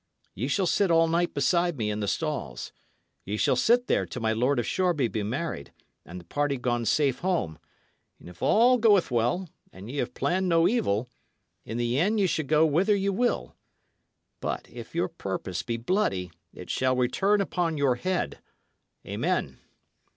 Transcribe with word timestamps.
Ye 0.33 0.47
shall 0.47 0.65
sit 0.65 0.89
all 0.89 1.07
night 1.07 1.35
beside 1.35 1.77
me 1.77 1.91
in 1.91 1.99
the 1.99 2.07
stalls: 2.07 2.71
ye 3.23 3.37
shall 3.37 3.55
sit 3.55 3.85
there 3.85 4.07
till 4.07 4.23
my 4.23 4.33
Lord 4.33 4.57
of 4.57 4.65
Shoreby 4.65 5.07
be 5.09 5.21
married, 5.21 5.71
and 6.03 6.19
the 6.19 6.23
party 6.25 6.57
gone 6.57 6.85
safe 6.85 7.19
home; 7.19 7.59
and 8.19 8.27
if 8.27 8.41
all 8.41 8.79
goeth 8.79 9.11
well, 9.11 9.47
and 9.71 9.91
ye 9.91 9.97
have 9.97 10.15
planned 10.15 10.49
no 10.49 10.67
evil, 10.67 11.11
in 11.65 11.77
the 11.77 11.99
end 11.99 12.19
ye 12.19 12.25
shall 12.25 12.45
go 12.47 12.65
whither 12.65 12.95
ye 12.95 13.09
will. 13.09 13.55
But 14.39 14.67
if 14.71 14.95
your 14.95 15.07
purpose 15.07 15.61
be 15.61 15.77
bloody, 15.77 16.31
it 16.51 16.71
shall 16.71 16.95
return 16.95 17.39
upon 17.39 17.77
your 17.77 17.93
head. 17.93 18.39
Amen!" 19.05 19.59